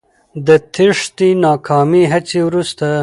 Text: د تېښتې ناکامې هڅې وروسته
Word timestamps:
د 0.45 0.49
تېښتې 0.73 1.29
ناکامې 1.45 2.03
هڅې 2.11 2.39
وروسته 2.47 2.87